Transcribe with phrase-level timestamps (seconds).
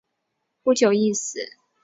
[0.63, 1.59] 不久亦死。